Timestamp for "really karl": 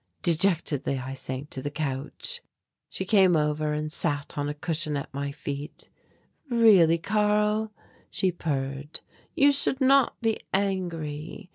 6.49-7.71